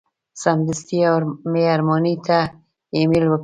[0.43, 0.97] سمدستي
[1.51, 2.37] مې ارماني ته
[2.97, 3.39] ایمیل ورکړ.